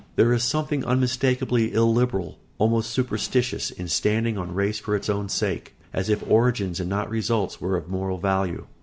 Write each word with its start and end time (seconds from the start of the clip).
There 0.15 0.33
is 0.33 0.43
something 0.43 0.83
unmistakably 0.83 1.71
illiberal, 1.75 2.39
almost 2.57 2.89
superstitious, 2.89 3.69
in 3.69 3.87
standing 3.87 4.35
on 4.35 4.51
race 4.55 4.79
for 4.79 4.95
its 4.95 5.11
own 5.11 5.29
sake, 5.29 5.75
as 5.93 6.09
if 6.09 6.27
origins 6.27 6.79
and 6.79 6.89
not 6.89 7.07
results 7.07 7.61
were 7.61 7.77
of 7.77 7.87
moral 7.87 8.17
value. 8.17 8.65